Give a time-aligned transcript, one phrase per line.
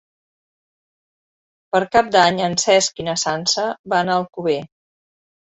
[1.75, 4.59] Per Cap d'Any en Cesc i na Sança van a Alcover.